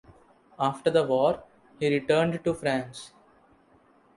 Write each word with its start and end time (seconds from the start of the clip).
After 0.57 0.89
the 0.89 1.03
war, 1.03 1.43
he 1.79 1.87
returned 1.87 2.43
to 2.43 2.55
France. 2.55 3.11